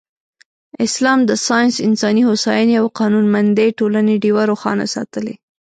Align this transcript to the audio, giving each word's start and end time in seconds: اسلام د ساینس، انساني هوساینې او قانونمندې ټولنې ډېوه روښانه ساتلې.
اسلام 0.85 1.19
د 1.29 1.31
ساینس، 1.47 1.75
انساني 1.87 2.21
هوساینې 2.29 2.75
او 2.81 2.85
قانونمندې 2.99 3.67
ټولنې 3.79 4.15
ډېوه 4.23 4.43
روښانه 4.51 4.85
ساتلې. 4.95 5.35